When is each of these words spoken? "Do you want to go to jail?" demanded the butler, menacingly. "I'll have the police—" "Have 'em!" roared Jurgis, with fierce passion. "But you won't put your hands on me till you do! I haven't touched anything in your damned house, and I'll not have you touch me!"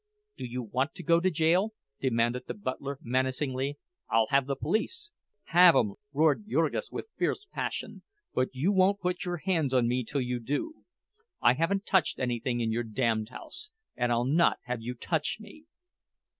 "Do 0.35 0.45
you 0.47 0.63
want 0.63 0.95
to 0.95 1.03
go 1.03 1.19
to 1.19 1.29
jail?" 1.29 1.75
demanded 1.99 2.47
the 2.47 2.55
butler, 2.55 2.97
menacingly. 3.03 3.77
"I'll 4.09 4.25
have 4.31 4.47
the 4.47 4.55
police—" 4.55 5.11
"Have 5.53 5.75
'em!" 5.75 5.93
roared 6.11 6.45
Jurgis, 6.49 6.91
with 6.91 7.09
fierce 7.19 7.45
passion. 7.53 8.01
"But 8.33 8.55
you 8.55 8.71
won't 8.71 8.99
put 8.99 9.25
your 9.25 9.37
hands 9.37 9.75
on 9.75 9.87
me 9.87 10.03
till 10.03 10.21
you 10.21 10.39
do! 10.39 10.85
I 11.39 11.53
haven't 11.53 11.85
touched 11.85 12.17
anything 12.17 12.61
in 12.61 12.71
your 12.71 12.81
damned 12.81 13.29
house, 13.29 13.69
and 13.95 14.11
I'll 14.11 14.25
not 14.25 14.57
have 14.63 14.81
you 14.81 14.95
touch 14.95 15.37
me!" 15.39 15.65